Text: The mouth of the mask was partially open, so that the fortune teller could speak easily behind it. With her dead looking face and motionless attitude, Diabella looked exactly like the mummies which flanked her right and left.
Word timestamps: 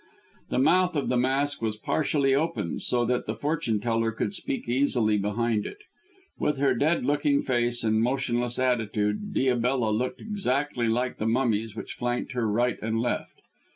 The 0.49 0.57
mouth 0.57 0.95
of 0.95 1.09
the 1.09 1.15
mask 1.17 1.61
was 1.61 1.77
partially 1.77 2.33
open, 2.33 2.79
so 2.79 3.05
that 3.05 3.27
the 3.27 3.35
fortune 3.35 3.79
teller 3.79 4.11
could 4.11 4.33
speak 4.33 4.67
easily 4.67 5.15
behind 5.19 5.67
it. 5.67 5.77
With 6.39 6.57
her 6.57 6.73
dead 6.73 7.05
looking 7.05 7.43
face 7.43 7.83
and 7.83 8.01
motionless 8.01 8.57
attitude, 8.57 9.31
Diabella 9.31 9.91
looked 9.95 10.19
exactly 10.19 10.87
like 10.87 11.19
the 11.19 11.27
mummies 11.27 11.75
which 11.75 11.93
flanked 11.93 12.31
her 12.31 12.47
right 12.49 12.79
and 12.81 12.99
left. 12.99 13.43